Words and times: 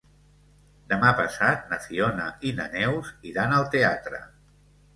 Demà 0.93 1.11
passat 1.19 1.67
na 1.75 1.79
Fiona 1.85 2.27
i 2.51 2.55
na 2.63 2.67
Neus 2.73 3.15
iran 3.35 3.57
al 3.61 3.71
teatre. 3.79 4.27